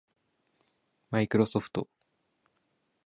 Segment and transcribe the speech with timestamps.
[1.11, 1.87] マイクロソフト